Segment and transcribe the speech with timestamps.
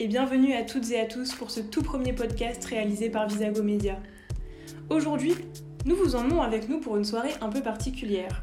[0.00, 3.62] et bienvenue à toutes et à tous pour ce tout premier podcast réalisé par Visago
[3.62, 3.98] Media.
[4.88, 5.34] Aujourd'hui,
[5.84, 8.42] nous vous emmenons avec nous pour une soirée un peu particulière.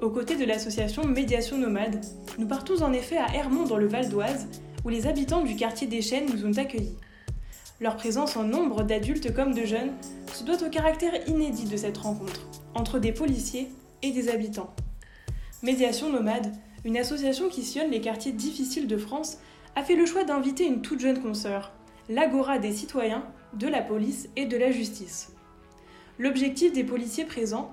[0.00, 2.04] Aux côtés de l'association Médiation Nomade,
[2.36, 4.48] nous partons en effet à Hermont dans le Val d'Oise,
[4.84, 6.96] où les habitants du quartier des Chênes nous ont accueillis.
[7.80, 9.92] Leur présence en nombre d'adultes comme de jeunes
[10.32, 13.68] se doit au caractère inédit de cette rencontre entre des policiers
[14.02, 14.74] et des habitants.
[15.62, 16.52] Médiation Nomade,
[16.84, 19.38] une association qui sillonne les quartiers difficiles de France,
[19.78, 21.70] a fait le choix d'inviter une toute jeune consoeur,
[22.08, 25.32] l'Agora des citoyens, de la police et de la justice.
[26.18, 27.70] L'objectif des policiers présents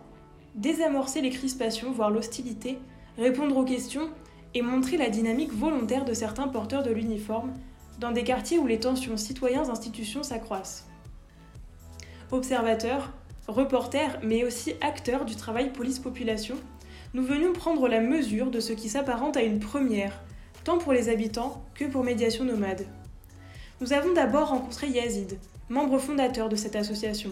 [0.53, 2.77] Désamorcer les crispations, voire l'hostilité,
[3.17, 4.11] répondre aux questions
[4.53, 7.55] et montrer la dynamique volontaire de certains porteurs de l'uniforme
[7.99, 10.87] dans des quartiers où les tensions citoyens-institutions s'accroissent.
[12.31, 13.13] Observateurs,
[13.47, 16.55] reporters, mais aussi acteurs du travail police-population,
[17.15, 20.23] nous venions prendre la mesure de ce qui s'apparente à une première,
[20.65, 22.87] tant pour les habitants que pour Médiation Nomade.
[23.81, 25.37] Nous avons d'abord rencontré Yazid,
[25.69, 27.31] membre fondateur de cette association.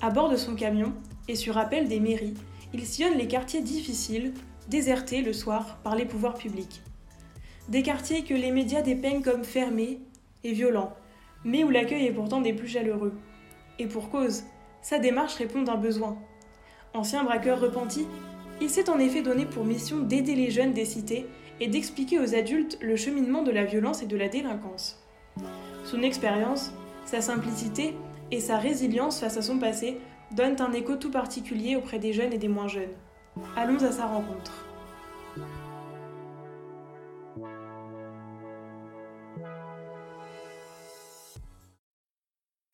[0.00, 0.92] À bord de son camion,
[1.26, 2.36] et sur appel des mairies,
[2.72, 4.32] il sillonne les quartiers difficiles,
[4.68, 6.82] désertés le soir par les pouvoirs publics.
[7.68, 9.98] Des quartiers que les médias dépeignent comme fermés
[10.44, 10.94] et violents,
[11.44, 13.14] mais où l'accueil est pourtant des plus chaleureux.
[13.80, 14.44] Et pour cause,
[14.82, 16.16] sa démarche répond d'un besoin.
[16.94, 18.06] Ancien braqueur repenti,
[18.60, 21.26] il s'est en effet donné pour mission d'aider les jeunes des cités
[21.60, 25.02] et d'expliquer aux adultes le cheminement de la violence et de la délinquance.
[25.84, 26.72] Son expérience,
[27.04, 27.94] sa simplicité
[28.30, 29.98] et sa résilience face à son passé
[30.32, 32.92] donnent un écho tout particulier auprès des jeunes et des moins jeunes.
[33.56, 34.64] Allons à sa rencontre.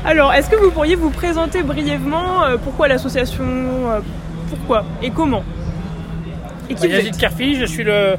[0.04, 4.00] Alors, est-ce que vous pourriez vous présenter brièvement euh, pourquoi l'association, euh,
[4.48, 5.44] pourquoi et comment?
[6.68, 8.16] Et qui Yazid Kerfi, je suis le,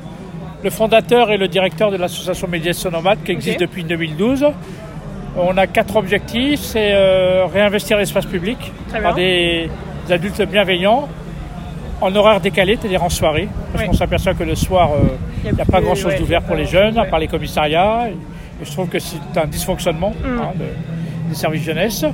[0.70, 4.46] fondateur et le directeur de l'association Médiation Nomade qui existe depuis 2012.
[5.38, 9.70] On a quatre objectifs, c'est euh, réinvestir l'espace public par des,
[10.10, 11.08] adultes bienveillants
[12.02, 14.92] en horaire décalé, c'est-à-dire en soirée, parce qu'on s'aperçoit que le soir,
[15.44, 18.10] il n'y a, pas grand-chose d'ouvert pour les jeunes, à part les commissariats.
[18.10, 18.16] Et,
[18.64, 20.12] je trouve que c'est un dysfonctionnement.
[20.12, 20.40] Mm.
[20.40, 20.52] Hein,
[21.30, 22.06] des services jeunesse.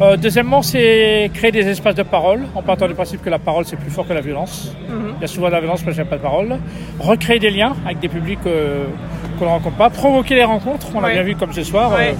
[0.00, 3.64] Euh, deuxièmement, c'est créer des espaces de parole, en partant du principe que la parole
[3.64, 4.72] c'est plus fort que la violence.
[4.88, 5.14] Mhm.
[5.16, 6.56] Il y a souvent de la violence, mais il n'y a pas de parole.
[7.00, 8.84] Recréer des liens avec des publics euh,
[9.38, 9.90] qu'on ne rencontre pas.
[9.90, 11.92] Provoquer les rencontres, on l'a bien vu comme ce soir.
[11.98, 12.12] Euh,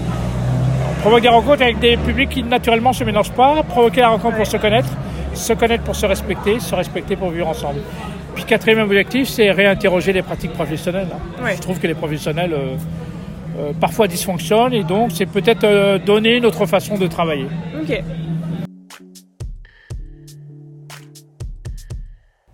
[1.02, 3.62] provoquer des rencontres avec des publics qui naturellement ne se mélangent pas.
[3.62, 4.88] Provoquer la rencontre pour se connaître.
[5.34, 6.58] Se connaître pour se respecter.
[6.58, 7.80] Se respecter pour vivre ensemble.
[8.34, 11.08] Puis quatrième objectif, c'est réinterroger les pratiques professionnelles.
[11.54, 12.54] Je trouve que les professionnels
[13.58, 17.46] euh, parfois dysfonctionne et donc c'est peut-être euh, donner une autre façon de travailler.
[17.80, 18.02] Ok.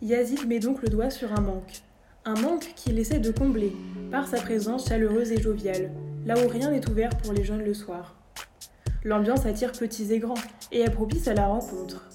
[0.00, 1.82] Yazid met donc le doigt sur un manque.
[2.25, 3.72] Un manque qu'il essaie de combler
[4.10, 5.91] par sa présence chaleureuse et joviale,
[6.25, 8.16] là où rien n'est ouvert pour les jeunes le soir.
[9.03, 10.34] L'ambiance attire petits et grands
[10.72, 12.09] et est propice à la rencontre.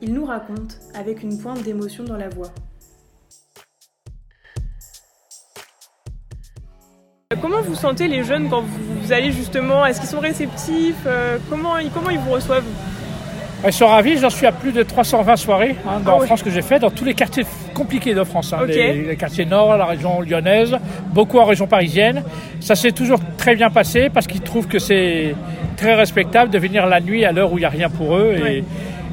[0.00, 2.52] Il nous raconte avec une pointe d'émotion dans la voix.
[7.44, 11.74] Comment vous sentez les jeunes quand vous allez justement Est-ce qu'ils sont réceptifs euh, comment,
[11.92, 12.64] comment ils vous reçoivent
[13.66, 16.48] ils sont ravis, j'en suis à plus de 320 soirées hein, dans ah France que
[16.48, 17.44] j'ai fait, dans tous les quartiers
[17.74, 20.74] compliqués de France, hein, les, quartiers nord, la région lyonnaise,
[21.12, 22.22] beaucoup en région parisienne.
[22.60, 25.34] Ça s'est toujours très bien passé parce qu'ils trouvent que c'est
[25.76, 28.36] très respectable de venir la nuit à l'heure où il n'y a rien pour eux.
[28.46, 28.64] Et,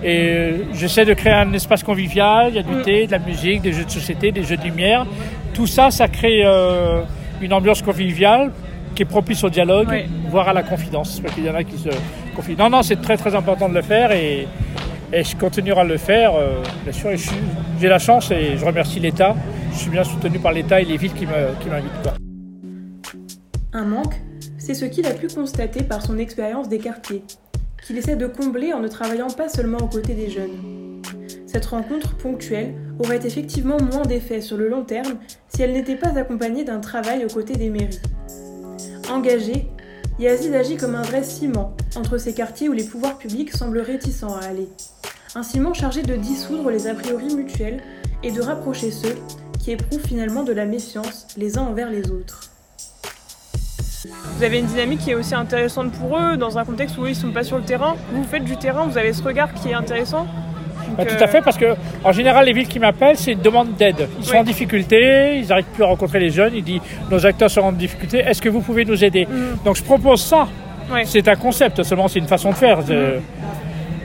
[0.03, 2.81] et j'essaie de créer un espace convivial, il y a du mm.
[2.81, 5.05] thé, de la musique, des jeux de société, des jeux de lumière.
[5.53, 6.43] Tout ça, ça crée...
[6.45, 7.01] Euh,
[7.41, 8.51] une ambiance conviviale
[8.95, 11.19] qui est propice au dialogue, voire à la confidence.
[11.19, 11.89] Parce qu'il y en a qui se
[12.35, 12.55] confient.
[12.55, 14.47] Non, non, c'est très très important de le faire et,
[15.13, 16.33] je continuerai à le faire.
[16.35, 17.09] Euh, bien sûr,
[17.79, 19.35] j'ai la chance et je remercie l'État.
[19.73, 22.09] Je suis bien soutenu par l'État et les villes qui m'invitent.
[23.73, 24.15] Un manque,
[24.57, 27.23] c'est ce qu'il a pu constater par son expérience des quartiers,
[27.85, 30.80] qu'il essaie de combler en ne travaillant pas seulement aux côtés des jeunes.
[31.51, 35.17] Cette rencontre ponctuelle aurait effectivement moins d'effet sur le long terme
[35.49, 37.99] si elle n'était pas accompagnée d'un travail aux côtés des mairies.
[39.09, 39.67] Engagé,
[40.17, 44.33] Yazid agit comme un vrai ciment entre ces quartiers où les pouvoirs publics semblent réticents
[44.33, 44.69] à aller.
[45.35, 47.83] Un ciment chargé de dissoudre les a priori mutuels
[48.23, 49.17] et de rapprocher ceux
[49.59, 52.49] qui éprouvent finalement de la méfiance les uns envers les autres.
[54.37, 57.09] Vous avez une dynamique qui est aussi intéressante pour eux, dans un contexte où ils
[57.09, 57.97] ne sont pas sur le terrain.
[58.13, 60.27] Vous faites du terrain, vous avez ce regard qui est intéressant.
[61.03, 63.75] Bah, tout à fait, parce que en général, les villes qui m'appellent, c'est une demande
[63.75, 64.07] d'aide.
[64.19, 67.49] Ils sont en difficulté, ils n'arrivent plus à rencontrer les jeunes, ils disent nos acteurs
[67.49, 69.63] sont en difficulté, est-ce que vous pouvez nous aider mm.
[69.65, 70.47] Donc je propose ça.
[71.05, 72.79] C'est un concept, seulement c'est une façon de faire.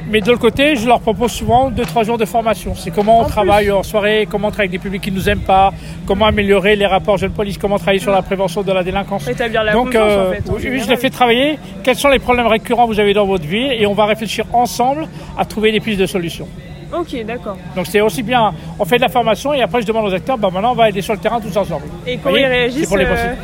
[0.08, 2.76] Mais de l'autre côté, je leur propose souvent 2-3 jours de formation.
[2.76, 5.28] C'est comment on travaille en soirée, comment on travaille avec des publics qui ne nous
[5.28, 5.72] aiment pas,
[6.06, 9.26] comment améliorer les rapports jeunes police, comment travailler sur la prévention de la délinquance.
[9.26, 11.58] La Donc, en fait, oui, je les fais travailler.
[11.82, 14.44] Quels sont les problèmes récurrents que vous avez dans votre vie Et on va réfléchir
[14.52, 16.46] ensemble à trouver des pistes de solutions.
[16.92, 17.56] Ok, d'accord.
[17.74, 20.38] Donc c'est aussi bien, on fait de la formation et après je demande aux acteurs,
[20.38, 21.84] bah maintenant on va aller sur le terrain tous ensemble.
[22.06, 23.34] Et comment ils réagissent pour les euh,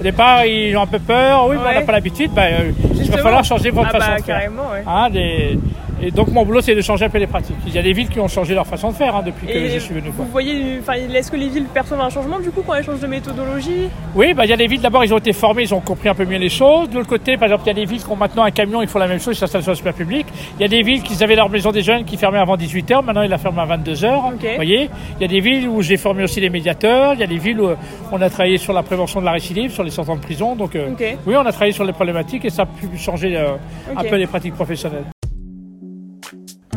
[0.00, 1.46] Au départ, ils ont un peu peur.
[1.48, 2.30] Oui, on n'a pas l'habitude.
[2.32, 4.36] Bah, euh, il va falloir changer votre ah façon bah, de faire.
[4.36, 4.84] Carrément, ouais.
[4.86, 5.58] Hein, des,
[6.02, 7.56] et donc mon boulot, c'est de changer un peu les pratiques.
[7.66, 9.68] Il y a des villes qui ont changé leur façon de faire hein, depuis que
[9.68, 10.10] je suis venu.
[10.16, 10.80] Vous voyez,
[11.14, 13.88] est-ce que les villes perçoivent un changement du coup quand elles changent de méthodologie?
[14.14, 16.08] Oui, bah, il y a des villes, d'abord, ils ont été formés, ils ont compris
[16.08, 16.88] un peu mieux les choses.
[16.88, 18.82] De l'autre côté, par exemple, il y a des villes qui ont maintenant un camion,
[18.82, 20.26] ils font la même chose, ils s'installent sur le super public.
[20.58, 23.04] Il y a des villes qui avaient leur maison des jeunes qui fermaient avant 18h,
[23.04, 24.32] maintenant ils la ferment à 22h.
[24.32, 27.24] Vous voyez Il y a des villes où j'ai formé aussi les médiateurs, il y
[27.24, 27.70] a des villes où
[28.10, 30.56] on a travaillé sur la prévention de la récidive, sur les sortants de prison.
[30.56, 30.88] Donc euh,
[31.26, 33.56] oui, on a travaillé sur les problématiques et ça a pu changer euh,
[33.96, 35.04] un peu les pratiques professionnelles.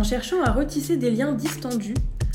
[0.04, 1.94] En cherchant à retisser des liens distendus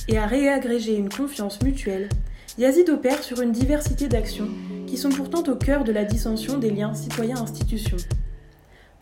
[0.09, 2.09] et à réagréger une confiance mutuelle,
[2.56, 4.49] Yazid opère sur une diversité d'actions
[4.87, 7.99] qui sont pourtant au cœur de la dissension des liens citoyens-institutions.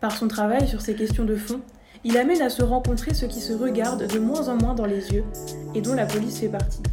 [0.01, 1.61] Par son travail sur ces questions de fond,
[2.03, 5.13] il amène à se rencontrer ceux qui se regardent de moins en moins dans les
[5.13, 5.23] yeux
[5.73, 6.83] et dont la police fait partie.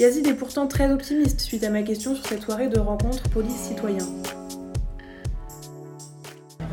[0.00, 4.08] Yazid est pourtant très optimiste suite à ma question sur cette soirée de rencontre police-citoyen.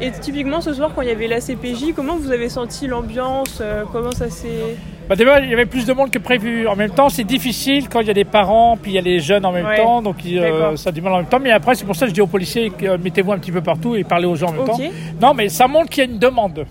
[0.01, 3.59] Et typiquement ce soir quand il y avait la CPJ, comment vous avez senti l'ambiance
[3.61, 4.77] euh, Comment ça s'est...
[5.09, 6.67] Bah déjà, il y avait plus de monde que prévu.
[6.67, 9.01] En même temps, c'est difficile quand il y a des parents, puis il y a
[9.01, 11.39] les jeunes en même temps, donc euh, ça a du mal en même temps.
[11.39, 13.61] Mais après, c'est pour ça que je dis aux policiers, euh, mettez-vous un petit peu
[13.61, 14.79] partout et parlez aux gens en même temps.
[15.19, 16.65] Non, mais ça montre qu'il y a une demande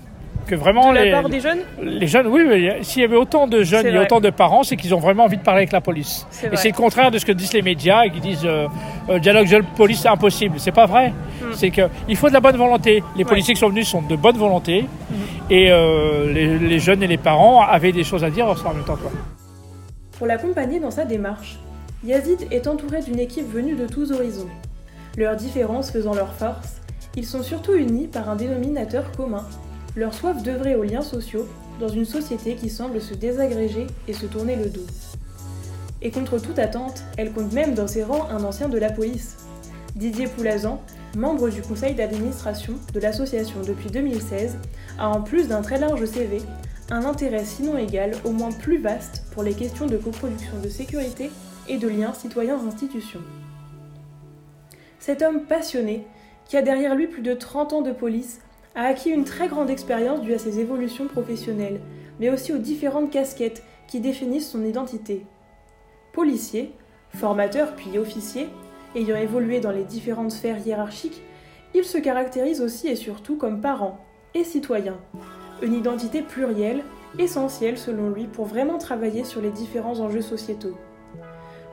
[0.56, 0.92] vraiment.
[0.92, 3.98] De la part des jeunes Les jeunes, oui, s'il y avait autant de jeunes et
[3.98, 6.26] autant de parents, c'est qu'ils ont vraiment envie de parler avec la police.
[6.50, 10.06] Et c'est le contraire de ce que disent les médias qui disent euh, dialogue jeune-police,
[10.06, 10.54] impossible.
[10.58, 11.12] C'est pas vrai.
[11.58, 13.02] C'est qu'il faut de la bonne volonté.
[13.16, 14.82] Les policiers qui sont venus sont de bonne volonté.
[14.82, 15.14] Hmm.
[15.50, 18.96] Et euh, les, jeunes et les parents avaient des choses à dire en même temps.
[18.96, 19.10] Quoi.
[20.16, 21.58] Pour l'accompagner dans sa démarche,
[22.04, 24.48] Yazid est entouré d'une équipe venue de tous horizons.
[25.16, 26.80] Leurs différences faisant leur force,
[27.16, 29.44] ils sont surtout unis par un dénominateur commun
[29.96, 31.48] leur soif d'œuvrer aux liens sociaux
[31.80, 34.86] dans une société qui semble se désagréger et se tourner le dos.
[36.02, 39.36] Et contre toute attente, elle compte même dans ses rangs un ancien de la police.
[39.96, 40.80] Didier Poulazan,
[41.16, 44.58] membre du conseil d'administration de l'association depuis 2016,
[44.98, 46.42] a en plus d'un très large CV,
[46.90, 51.30] un intérêt sinon égal, au moins plus vaste pour les questions de coproduction de sécurité
[51.68, 53.22] et de liens citoyens-institutions.
[54.98, 56.06] Cet homme passionné,
[56.46, 58.40] qui a derrière lui plus de 30 ans de police,
[58.74, 61.80] a acquis une très grande expérience due à ses évolutions professionnelles,
[62.20, 65.24] mais aussi aux différentes casquettes qui définissent son identité.
[66.12, 66.72] Policier,
[67.14, 68.48] formateur puis officier,
[68.94, 71.22] ayant évolué dans les différentes sphères hiérarchiques,
[71.74, 74.04] il se caractérise aussi et surtout comme parent
[74.34, 74.96] et citoyen,
[75.62, 76.82] une identité plurielle,
[77.18, 80.76] essentielle selon lui pour vraiment travailler sur les différents enjeux sociétaux.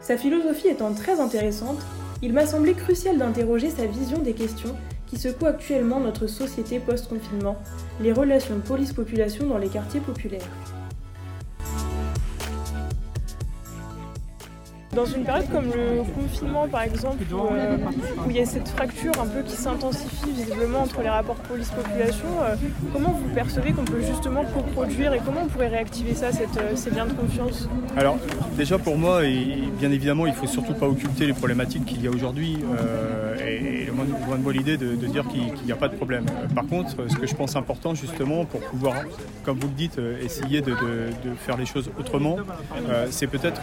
[0.02, 1.80] Sa philosophie étant très intéressante,
[2.22, 4.76] il m'a semblé crucial d'interroger sa vision des questions
[5.08, 7.58] qui secoue actuellement notre société post-confinement,
[8.02, 10.42] les relations police-population dans les quartiers populaires.
[14.96, 17.78] Dans une période comme le confinement par exemple, euh,
[18.26, 22.28] où, il y a cette fracture un peu qui s'intensifie visiblement entre les rapports police-population,
[22.42, 22.56] euh,
[22.94, 26.76] comment vous percevez qu'on peut justement coproduire et comment on pourrait réactiver ça, cette, euh,
[26.76, 27.68] ces liens de confiance?
[27.98, 28.18] Alors
[28.56, 32.02] déjà pour moi, et bien évidemment, il ne faut surtout pas occulter les problématiques qu'il
[32.02, 32.60] y a aujourd'hui
[33.46, 36.26] et, loin de moi l'idée de, dire qu'il n'y a pas de problème.
[36.54, 38.96] Par contre, ce que je pense important justement pour pouvoir,
[39.44, 40.76] comme vous le dites, essayer de,
[41.38, 42.38] faire les choses autrement,
[43.10, 43.62] c'est peut-être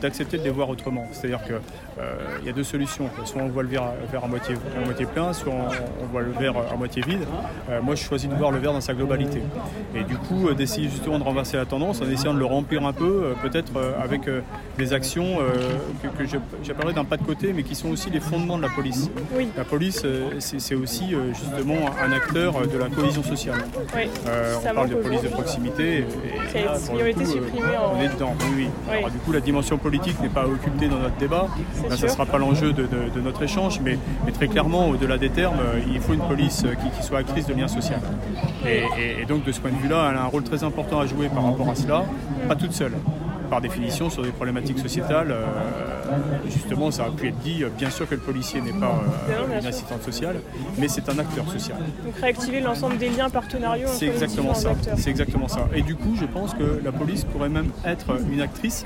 [0.00, 1.06] d'accepter de les voir autrement.
[1.12, 1.54] C'est-à-dire qu'il
[1.98, 3.08] euh, y a deux solutions.
[3.24, 3.84] Soit on voit le verre,
[4.22, 7.26] à, moitié, à moitié plein, soit on, voit le verre à moitié vide.
[7.70, 9.42] Euh, moi, je choisis de voir le verre dans sa globalité.
[9.94, 12.84] Et du coup, euh, d'essayer justement de renverser la tendance en essayant de le remplir
[12.86, 14.22] un peu, peut-être avec
[14.78, 15.38] des actions
[16.02, 16.24] que,
[16.62, 19.10] j'appellerais d'un pas de côté, mais qui sont aussi les fondements de la police.
[19.56, 20.04] La police,
[20.38, 23.56] c'est aussi justement un acteur de la cohésion sociale.
[23.94, 25.98] on parle de police de proximité.
[26.54, 28.34] Et, on est dedans.
[28.56, 31.46] Oui, Alors, du coup, la dimension politique n'est pas occulté dans notre débat.
[31.88, 32.86] ça ne sera pas l'enjeu de,
[33.20, 33.98] notre échange, mais,
[34.32, 37.54] très clairement, au-delà des termes, euh, il faut une police euh, qui, soit actrice de
[37.54, 38.00] lien social.
[38.66, 41.28] Et, donc, de ce point de vue-là, elle a un rôle très important à jouer
[41.28, 42.04] par rapport à cela,
[42.48, 42.92] pas toute seule.
[43.50, 45.34] par définition, sur des problématiques sociétales,
[46.48, 49.02] justement, ça a pu être dit, bien sûr que le policier n'est pas
[49.60, 50.36] une assistante sociale,
[50.78, 51.78] mais c'est un acteur social.
[52.04, 54.72] Donc réactiver l'ensemble des liens partenariaux C'est exactement ça.
[54.96, 55.68] C'est exactement ça.
[55.74, 58.84] Et du coup, je pense que la police pourrait même être une actrice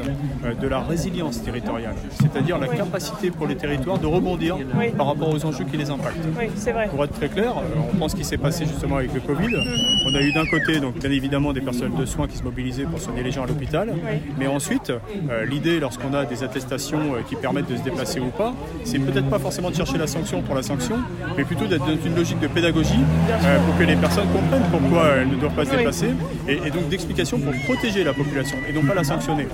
[0.60, 4.56] de la résilience territoriale, c'est-à-dire la capacité pour les territoires de rebondir
[4.96, 6.16] par rapport aux enjeux qui les impactent.
[6.38, 6.88] Oui, c'est vrai.
[6.88, 7.54] Pour être très clair,
[7.92, 9.48] on pense ce qui s'est passé justement avec le Covid.
[9.48, 10.08] Mhm.
[10.08, 12.84] On a eu d'un côté, donc bien évidemment, des personnels de soins qui se mobilisaient
[12.84, 13.92] pour soigner les gens à l'hôpital,
[14.38, 18.28] mais ensuite, euh, l'idée, lorsqu'on a des attestations euh, qui permettent de se déplacer ou
[18.28, 20.96] pas, c'est peut-être pas forcément de chercher la sanction pour la sanction,
[21.36, 25.08] mais plutôt d'être dans une logique de pédagogie euh, pour que les personnes comprennent pourquoi
[25.16, 26.10] elles ne doivent pas se déplacer,
[26.48, 29.46] et, donc d'explication pour protéger la population et non pas la sanctionner.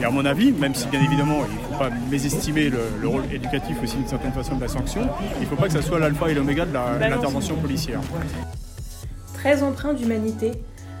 [0.00, 3.24] Et à mon avis, même si bien évidemment il ne faut pas mésestimer le, rôle
[3.32, 5.02] éducatif aussi d'une certaine façon de la sanction,
[5.38, 8.00] il ne faut pas que ça soit l'alpha et l'oméga de l'intervention policière.
[9.34, 10.52] Très empreint d'humanité,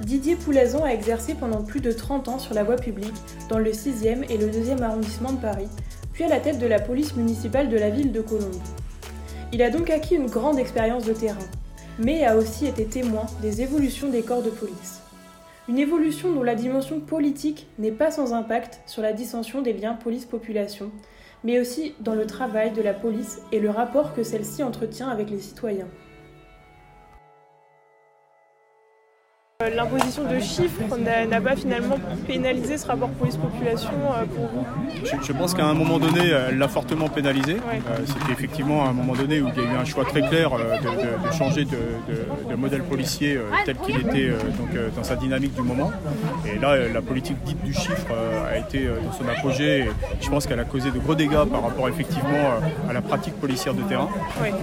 [0.02, 3.14] Didier Poulazon a exercé pendant plus de 30 ans sur la voie publique,
[3.48, 5.68] dans le 6e et le 2e arrondissement de Paris,
[6.14, 8.62] puis à la tête de la police municipale de la ville de Colombes.
[9.52, 11.46] Il a donc acquis une grande expérience de terrain,
[11.98, 15.02] mais a aussi été témoin des évolutions des corps de police.
[15.68, 19.94] Une évolution dont la dimension politique n'est pas sans impact sur la dissension des liens
[19.94, 20.92] police-population,
[21.42, 25.30] mais aussi dans le travail de la police et le rapport que celle-ci entretient avec
[25.30, 25.88] les citoyens.
[29.70, 34.64] L'imposition de chiffres n'a pas finalement pénalisé ce rapport police-population euh, pour vous
[35.22, 37.54] je, pense qu'à un moment donné, elle l'a fortement pénalisé.
[37.54, 40.22] Euh, c'était effectivement à un moment donné où il y a eu un choix très
[40.22, 45.92] clair de, changer de, modèle policier tel qu'il était donc, dans sa dynamique du moment.
[46.46, 48.06] Et là, la politique dite du chiffre
[48.50, 49.80] a été dans son apogée.
[49.80, 49.88] Et
[50.20, 52.54] je pense qu'elle a causé de gros dégâts par rapport effectivement
[52.88, 54.08] à la pratique policière de terrain.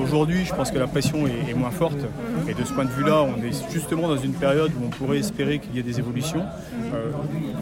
[0.02, 1.98] Aujourd'hui, je pense que la pression est, moins forte.
[1.98, 2.50] Mhm.
[2.50, 5.18] Et de ce point de vue-là, on est justement dans une période où on pourrait
[5.20, 6.44] espérer qu'il y ait des évolutions,
[6.94, 7.12] euh,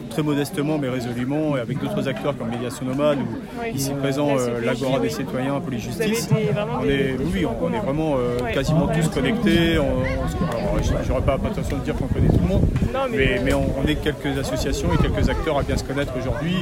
[0.10, 4.60] très modestement mais résolument, et avec d'autres acteurs comme Médiation Nomade ou ici présent euh,
[4.64, 6.30] l'Agora des citoyens, Police Justice.
[6.32, 9.76] On est, oui, on, est vraiment euh, quasiment tous connectés.
[9.76, 12.68] Je n'aurais pas l'intention de dire qu'on connaît tout le monde,
[13.12, 16.54] mais, on, est quelques associations et quelques acteurs à bien se connaître aujourd'hui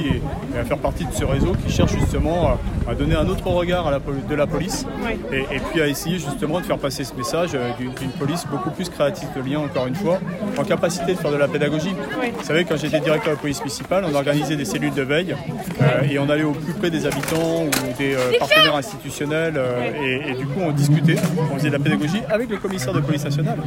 [0.54, 2.58] et, à faire partie de ce réseau qui cherche justement
[2.88, 4.86] à, donner un autre regard à la, de la police
[5.32, 8.88] et, et, puis à essayer justement de faire passer ce message d'une police beaucoup plus
[8.88, 10.18] créative de lien, encore une fois,
[10.58, 11.94] en capacité de faire de la pédagogie.
[12.36, 15.34] Vous savez, quand j'étais directeur de police municipale, on organisait des cellules de veille
[15.80, 20.28] euh, et on allait au plus près des habitants ou des euh, partenaires institutionnels euh,
[20.28, 21.16] et, du coup on discutait,
[21.52, 23.58] on faisait de la pédagogie avec le commissaire de police nationale.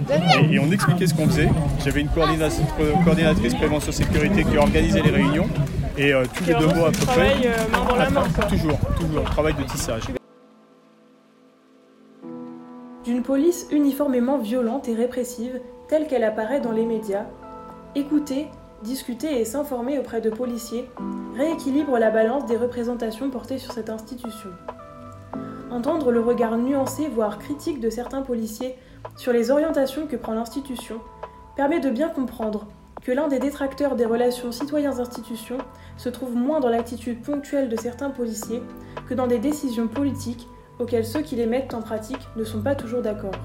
[0.51, 1.49] Et, on expliquait ce qu'on faisait.
[1.83, 5.47] J'avais une coordinatrice prévention sécurité qui organisait les réunions
[5.97, 8.47] et tous les deux mois à peu près.
[8.49, 10.03] Toujours, toujours, travail de tissage.
[13.03, 15.59] D'une police uniformément violente et répressive
[15.91, 17.25] telle qu'elle apparaît dans les médias,
[17.95, 18.47] écouter,
[18.81, 20.89] discuter et s'informer auprès de policiers
[21.35, 24.51] rééquilibre la balance des représentations portées sur cette institution.
[25.69, 28.75] Entendre le regard nuancé, voire critique de certains policiers
[29.17, 31.01] sur les orientations que prend l'institution
[31.57, 32.67] permet de bien comprendre
[33.01, 35.57] que l'un des détracteurs des relations citoyens-institutions
[35.97, 38.63] se trouve moins dans l'attitude ponctuelle de certains policiers
[39.09, 40.47] que dans des décisions politiques
[40.79, 43.35] auxquelles ceux qui les mettent en pratique ne sont pas toujours d'accord.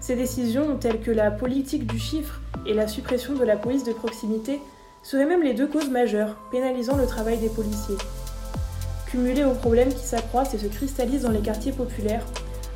[0.00, 3.92] Ces décisions, telles que la politique du chiffre et la suppression de la police de
[3.92, 4.60] proximité,
[5.02, 7.98] seraient même les deux causes majeures pénalisant le travail des policiers.
[9.06, 12.24] Cumulées aux problèmes qui s'accroissent et se cristallisent dans les quartiers populaires,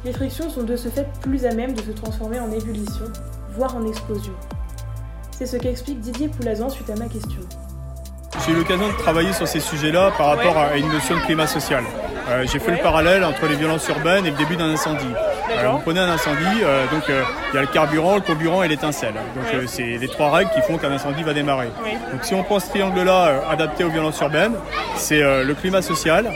[0.04, 3.07] les frictions sont de ce fait plus à même de se transformer en ébullition,
[3.57, 4.35] voire en explosion.
[5.31, 7.40] C'est ce qu'explique Didier Poulazan suite à ma question.
[8.45, 11.47] J'ai eu l'occasion de travailler sur ces sujets-là par rapport à une notion de climat
[11.47, 11.85] social.
[12.28, 15.04] Euh, j'ai fait le parallèle entre les violences urbaines et le début d'un incendie.
[15.50, 18.68] Euh, on prenait un incendie, euh, donc il y a le carburant, le comburant et
[18.68, 19.14] l'étincelle.
[19.34, 21.68] Donc c'est les trois règles qui font qu'un incendie va démarrer.
[22.12, 24.54] Donc si on prend ce triangle-là adapté aux violences urbaines,
[24.96, 26.30] c'est le climat social,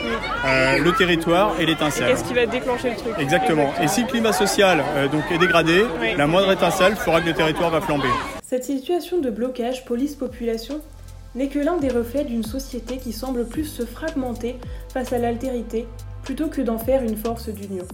[0.44, 2.08] le territoire et l'étincelle.
[2.08, 3.72] Qu'est-ce qui va déclencher le truc Exactement.
[3.82, 5.84] Et si le climat social donc est dégradé,
[6.16, 8.08] la moindre étincelle fera que le territoire va flamber.
[8.42, 10.80] Cette situation de blocage police-population
[11.34, 14.56] n'est que l'un des reflets d'une société qui semble plus se fragmenter
[14.92, 15.86] face à l'altérité
[16.22, 17.84] plutôt que d'en faire une force d'union.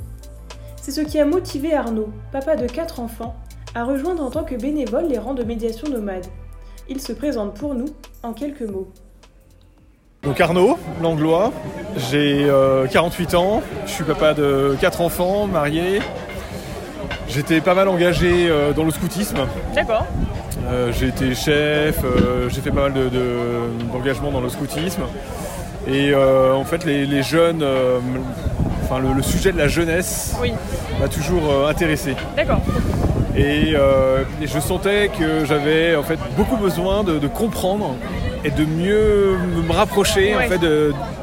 [0.84, 3.34] C'est ce qui a motivé Arnaud, papa de quatre enfants,
[3.74, 6.26] à rejoindre en tant que bénévole les rangs de médiation nomade.
[6.90, 7.86] Il se présente pour nous
[8.22, 8.92] en quelques mots.
[10.24, 11.54] Donc Arnaud, Langlois,
[11.96, 12.46] j'ai
[12.92, 16.00] 48 euh, ans, je suis papa de quatre enfants, marié.
[17.28, 19.38] J'étais pas mal engagé euh, dans le scoutisme.
[19.74, 20.04] D'accord.
[20.66, 22.92] Euh, j'ai été chef, euh, j'ai fait pas mal
[23.90, 25.04] d'engagement dans le scoutisme.
[25.86, 27.64] Et euh, en fait, les, jeunes,
[28.84, 30.36] enfin le, sujet de la jeunesse
[31.00, 32.14] m'a toujours intéressé.
[32.36, 32.60] D'accord.
[33.36, 33.74] Et,
[34.44, 37.96] je sentais que j'avais en fait beaucoup besoin de, comprendre
[38.44, 39.36] et de mieux
[39.66, 40.60] me rapprocher en fait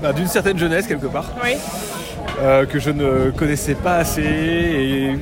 [0.01, 1.31] bah, d'une certaine jeunesse quelque part
[2.41, 5.19] euh, que je ne connaissais pas assez et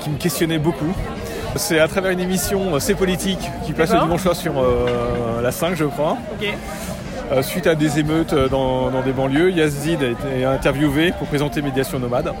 [0.00, 0.94] qui me questionnait beaucoup.
[1.56, 5.52] C'est à travers une émission C'est politique qui passe le dimanche soir sur euh, la
[5.52, 6.16] 5 je crois.
[6.42, 6.46] Euh,
[7.42, 12.32] suite à des émeutes dans, des banlieues, Yazid a été interviewé pour présenter Médiation Nomade.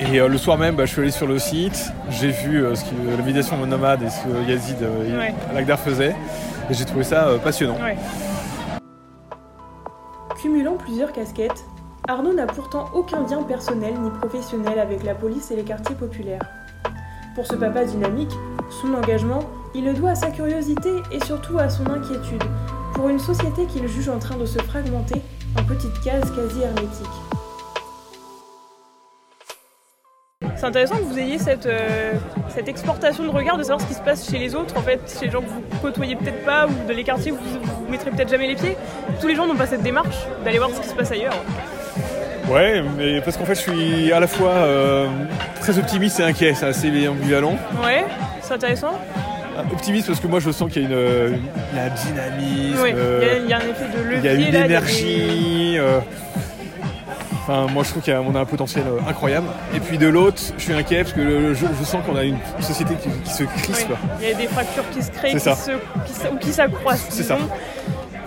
[0.00, 3.16] Et le soir même, bah, je suis allé sur le site, j'ai vu ce que
[3.16, 4.76] la médiation nomade et ce que Yazid
[5.54, 6.14] Lagdar faisait.
[6.70, 7.76] Et j'ai trouvé ça euh, passionnant.
[10.40, 11.64] Cumulant plusieurs casquettes,
[12.08, 16.42] Arnaud n'a pourtant aucun lien personnel ni professionnel avec la police et les quartiers populaires.
[17.34, 18.32] Pour ce papa dynamique,
[18.82, 19.40] son engagement,
[19.74, 22.42] il le doit à sa curiosité et surtout à son inquiétude
[22.94, 25.20] pour une société qu'il juge en train de se fragmenter
[25.58, 27.06] en petites cases quasi hermétiques.
[30.56, 32.14] c'est intéressant que vous ayez cette, euh,
[32.48, 35.00] cette exportation de regard, de savoir ce qui se passe chez les autres, en fait,
[35.18, 37.90] chez les gens que vous côtoyez peut-être pas, ou dans les quartiers où vous, vous
[37.90, 38.74] mettrez peut-être jamais les pieds.
[39.20, 41.34] Tous les gens n'ont pas cette démarche d'aller voir ce qui se passe ailleurs.
[42.48, 45.06] Ouais, mais parce qu'en fait, je suis à la fois euh,
[45.60, 47.58] très optimiste et inquiet, c'est assez ambivalent.
[47.82, 48.06] Ouais,
[48.40, 48.98] c'est intéressant.
[49.72, 53.56] Optimiste parce que moi je sens qu'il y a une, un dynamisme, il, y a,
[53.56, 55.78] un effet de levier, il y a une énergie.
[57.46, 59.48] Enfin, moi, je trouve qu'on a, un potentiel euh, incroyable.
[59.74, 62.94] Et puis de l'autre, je suis inquiet parce que je, sens qu'on a une société
[62.94, 63.90] qui, se crispe.
[64.22, 67.06] Il y a des fractures qui se créent, qui ou qui s'accroissent.
[67.10, 67.36] C'est ça.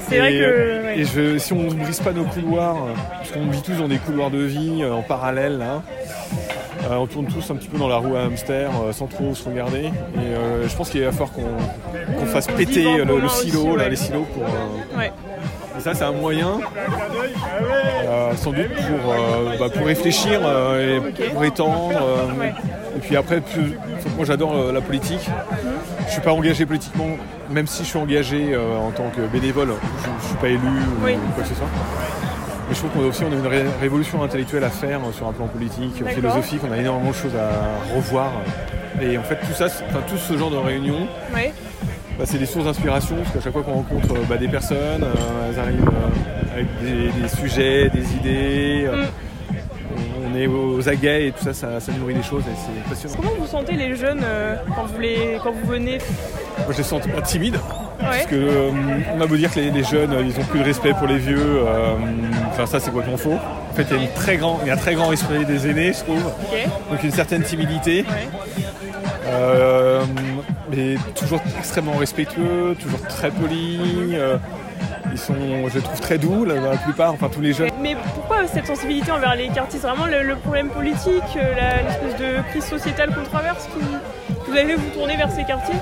[0.07, 0.99] C'est vrai que.
[0.99, 2.77] Et je, si on ne brise pas nos couloirs,
[3.17, 6.46] parce qu'on vit tous dans des couloirs de vie euh, en parallèle, là, euh,
[6.91, 9.85] on tourne tous un petit peu dans la roue à hamster sans trop se regarder.
[10.15, 14.43] Et je pense qu'il va falloir qu'on fasse péter le, silo, là, les silos pour.
[15.77, 16.59] Et ça, c'est un moyen,
[18.07, 21.91] euh, sans doute, pour, euh, bah, pour réfléchir euh, et pour étendre.
[22.95, 23.43] Et puis après,
[24.15, 25.29] moi j'adore la politique.
[25.99, 27.09] Je ne suis pas engagé politiquement,
[27.51, 29.73] même si je suis engagé en tant que bénévole.
[30.03, 32.26] Je ne suis pas élu ou, quoi que ce soit.
[32.67, 35.33] Mais je trouve qu'on a aussi on a une révolution intellectuelle à faire sur un
[35.33, 36.61] plan politique, philosophique.
[36.67, 38.31] On a énormément de choses à revoir.
[39.01, 41.07] Et en fait, tout ça, enfin, tout ce genre de réunions,
[42.17, 45.03] bah, c'est des sources d'inspiration, parce qu'à chaque fois qu'on rencontre euh, bah, des personnes,
[45.03, 48.89] euh, elles arrivent euh, avec des, sujets, des idées.
[48.91, 49.05] Mm.
[50.25, 53.15] On est aux aguets et tout ça, ça, nourrit les choses et c'est passionnant.
[53.15, 54.23] Comment vous sentez les jeunes
[54.75, 55.99] quand, vous les, quand vous venez?
[56.57, 57.57] Moi je les sens pas timides.
[58.09, 58.71] Parce que
[59.15, 61.61] on a beau dire que les, jeunes ils ont plus de respect pour les vieux,
[62.49, 63.37] enfin ça c'est complètement faux.
[63.71, 65.69] En fait il y a, très grand, il y a un très grand respect des
[65.69, 66.23] aînés je trouve.
[66.89, 68.05] Donc une certaine timidité
[70.69, 73.79] mais toujours extrêmement respectueux, toujours très polis.
[74.13, 74.37] Euh,
[75.11, 75.33] ils sont,
[75.69, 77.69] je les trouve très doux, la, plupart, enfin tous les jeunes.
[77.81, 79.79] Mais, pourquoi cette sensibilité envers les quartiers?
[79.79, 81.53] C'est vraiment le, problème politique, euh,
[81.87, 83.85] l'espèce de crise sociétale qu'on traverse qui
[84.47, 85.75] vous avez vous tourner vers ces quartiers?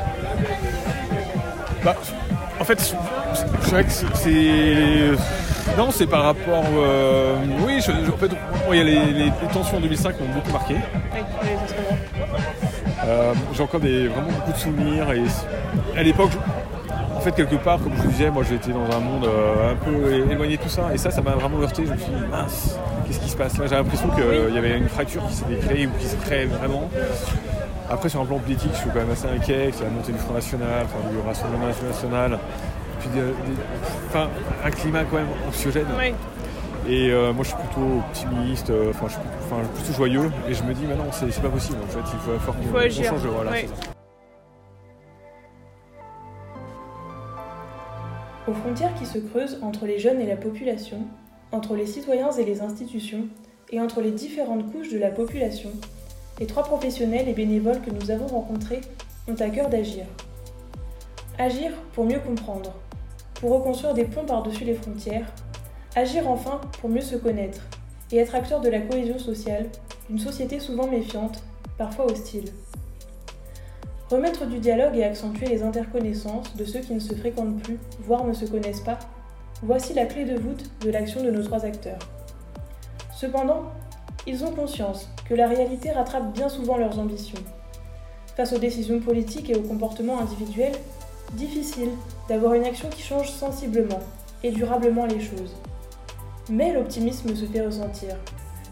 [1.85, 1.95] Bah,
[2.59, 2.93] En fait,
[3.63, 5.77] je dirais que c'est.
[5.77, 6.63] Non, c'est par rapport.
[6.77, 8.29] Euh, oui, en fait,
[8.71, 10.75] il y a les, tensions en 2005 qui m'ont beaucoup marqué.
[13.05, 15.07] Euh, j'ai encore des, vraiment beaucoup de souvenirs.
[15.11, 16.31] Et à l'époque,
[17.15, 19.75] en fait, quelque part, comme je vous disais, moi j'étais dans un monde euh, un
[19.75, 20.89] peu éloigné de tout ça.
[20.93, 21.83] Et ça, ça m'a vraiment heurté.
[21.85, 23.57] Je me suis dit, mince, qu'est-ce qui se passe?
[23.57, 26.45] Là J'ai l'impression qu'il y avait une fracture qui s'était créée ou qui se crée
[26.45, 26.89] vraiment.
[27.89, 29.69] Après, sur un plan politique, je suis quand même assez inquiet.
[29.71, 32.39] C'est la montée du Front National, du Rassemblement National.
[32.99, 33.09] Puis
[34.07, 34.29] enfin,
[34.63, 35.85] un climat quand même anxiogène.
[36.87, 40.63] Et euh, moi je suis plutôt optimiste, euh, enfin je suis plutôt, joyeux et je
[40.63, 43.21] me dis mais non c'est pas possible en fait, il faut, faut qu'on change.
[43.25, 43.51] Voilà,
[48.47, 50.99] Aux frontières qui se creusent entre les jeunes et la population,
[51.51, 53.27] entre les citoyens et les institutions,
[53.71, 55.71] et entre les différentes couches de la population,
[56.39, 58.81] les trois professionnels et bénévoles que nous avons rencontrés
[59.27, 60.05] ont à cœur d'agir.
[61.37, 62.73] Agir pour mieux comprendre,
[63.35, 65.31] pour reconstruire des ponts par-dessus les frontières
[65.97, 67.61] Agir enfin pour mieux se connaître
[68.11, 69.69] et être acteur de la cohésion sociale
[70.09, 71.41] d'une société souvent méfiante,
[71.77, 72.51] parfois hostile.
[74.09, 78.25] Remettre du dialogue et accentuer les interconnaissances de ceux qui ne se fréquentent plus, voire
[78.25, 78.99] ne se connaissent pas,
[79.63, 81.99] voici la clé de voûte de l'action de nos trois acteurs.
[83.15, 83.63] Cependant,
[84.27, 87.39] ils ont conscience que la réalité rattrape bien souvent leurs ambitions.
[88.35, 90.75] Face aux décisions politiques et aux comportements individuels,
[91.33, 91.89] difficile
[92.27, 93.99] d'avoir une action qui change sensiblement
[94.43, 95.55] et durablement les choses.
[96.49, 98.15] Mais l'optimisme se fait ressentir.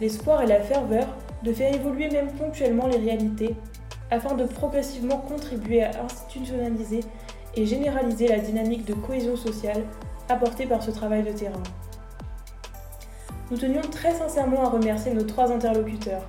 [0.02, 1.08] L'espoir et la ferveur
[1.44, 3.56] de faire évoluer même ponctuellement les réalités
[4.12, 7.02] afin de progressivement contribuer à institutionnaliser
[7.56, 9.84] et généraliser la dynamique de cohésion sociale
[10.30, 11.63] apportée par ce travail de terrain.
[13.51, 16.25] Nous tenions très sincèrement à remercier nos trois interlocuteurs,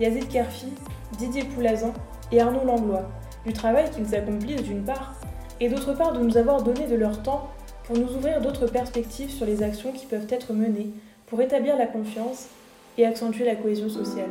[0.00, 0.72] Yazid Kerfi,
[1.18, 1.92] Didier Poulazan
[2.32, 3.08] et Arnaud Langlois,
[3.44, 5.14] du travail qu'ils accomplissent d'une part,
[5.60, 7.50] et d'autre part de nous avoir donné de leur temps
[7.84, 10.90] pour nous ouvrir d'autres perspectives sur les actions qui peuvent être menées
[11.26, 12.48] pour établir la confiance
[12.96, 14.30] et accentuer la cohésion sociale.